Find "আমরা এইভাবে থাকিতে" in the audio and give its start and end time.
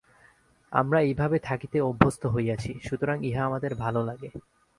0.71-1.77